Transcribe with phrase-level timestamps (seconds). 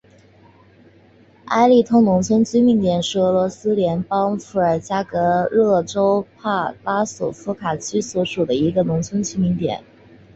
[1.45, 9.83] 埃利通农村居民点是俄罗斯联邦伏尔加格勒州帕拉索夫卡区所属的一个农村居民点。